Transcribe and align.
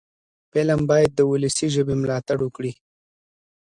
فلم 0.51 0.81
باید 0.89 1.11
د 1.15 1.19
ولسي 1.31 1.67
ژبې 1.75 1.95
ملاتړ 2.01 2.37
وکړي 2.41 2.71